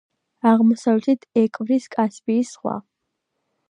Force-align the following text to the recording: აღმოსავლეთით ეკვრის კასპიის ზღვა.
აღმოსავლეთით 0.51 1.29
ეკვრის 1.43 1.87
კასპიის 1.99 2.55
ზღვა. 2.57 2.79